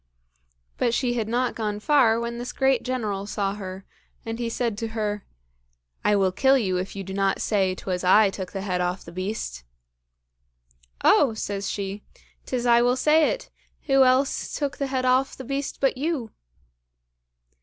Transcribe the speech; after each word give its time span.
But 0.79 0.95
she 0.95 1.13
had 1.13 1.27
not 1.27 1.53
gone 1.53 1.79
far 1.79 2.19
when 2.19 2.39
this 2.39 2.53
great 2.53 2.81
General 2.81 3.27
saw 3.27 3.53
her, 3.53 3.85
and 4.25 4.39
he 4.39 4.49
said 4.49 4.75
to 4.79 4.87
her, 4.97 5.27
"I 6.03 6.15
will 6.15 6.31
kill 6.31 6.57
you 6.57 6.77
if 6.77 6.95
you 6.95 7.03
do 7.03 7.13
not 7.13 7.39
say 7.39 7.75
'twas 7.75 8.03
I 8.03 8.31
took 8.31 8.51
the 8.51 8.61
head 8.63 8.81
off 8.81 9.05
the 9.05 9.11
beast." 9.11 9.63
"Oh!" 11.03 11.35
says 11.35 11.69
she, 11.69 12.01
"'tis 12.47 12.65
I 12.65 12.81
will 12.81 12.95
say 12.97 13.29
it; 13.29 13.51
who 13.83 14.03
else 14.03 14.55
took 14.57 14.77
the 14.77 14.87
head 14.87 15.05
off 15.05 15.35
the 15.37 15.43
beast 15.43 15.77
but 15.79 15.95
you!" 15.97 16.31